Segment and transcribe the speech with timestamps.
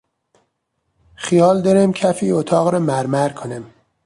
[1.15, 3.73] خیال داریم کف این اتاق را مرمر کنیم.